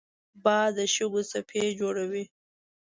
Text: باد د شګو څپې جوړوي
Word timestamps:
باد 0.43 0.69
د 0.77 0.79
شګو 0.93 1.21
څپې 1.31 1.63
جوړوي 1.79 2.23